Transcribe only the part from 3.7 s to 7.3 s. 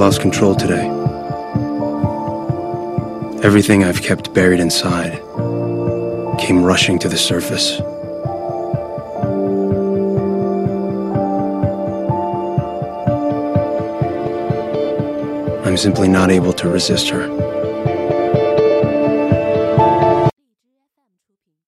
I've kept buried inside came rushing to the